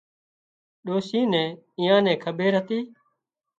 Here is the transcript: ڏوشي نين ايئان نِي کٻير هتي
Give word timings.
ڏوشي 0.85 1.21
نين 1.31 1.49
ايئان 1.79 2.01
نِي 2.05 2.13
کٻير 2.23 2.53
هتي 2.59 2.79